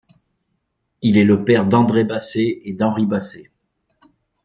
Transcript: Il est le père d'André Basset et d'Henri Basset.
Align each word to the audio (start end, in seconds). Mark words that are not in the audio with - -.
Il 1.03 1.15
est 1.15 1.23
le 1.23 1.45
père 1.45 1.67
d'André 1.67 2.03
Basset 2.03 2.57
et 2.63 2.73
d'Henri 2.73 3.05
Basset. 3.05 3.51